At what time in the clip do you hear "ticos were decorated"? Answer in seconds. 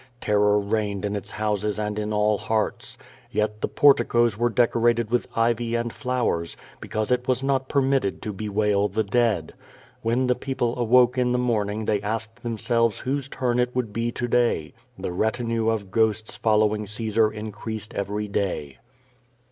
3.93-5.11